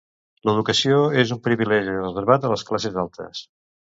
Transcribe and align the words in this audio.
L'educació 0.49 0.95
és 1.23 1.33
un 1.35 1.41
privilegi 1.49 1.93
reservat 1.97 2.49
a 2.49 2.53
les 2.53 2.65
classes 2.71 2.99
altes. 3.05 3.45